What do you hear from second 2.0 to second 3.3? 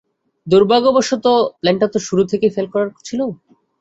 শুরু থেকেই ফেল করার ছিল।